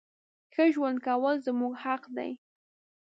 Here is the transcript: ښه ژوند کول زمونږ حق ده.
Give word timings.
ښه 0.53 0.65
ژوند 0.75 0.97
کول 1.07 1.35
زمونږ 1.47 1.73
حق 1.83 2.03
ده. 2.15 2.27